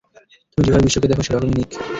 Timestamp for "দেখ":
1.09-1.19